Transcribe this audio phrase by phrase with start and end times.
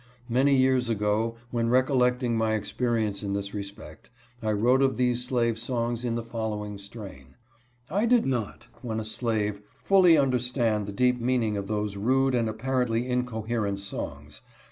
[0.27, 4.09] Many years ago, when recollecting my experience in this respect,
[4.41, 7.35] I wrote of these slave songs in the following strain:"
[7.91, 12.49] I did not, when a slave, fully understand the deep meaning of those rude and
[12.49, 14.41] apparently incoherent songs.